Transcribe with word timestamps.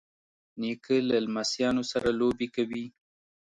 نیکه 0.61 0.95
له 1.09 1.17
لمسیانو 1.25 1.83
سره 1.91 2.09
لوبې 2.19 2.47
کوي. 2.55 2.85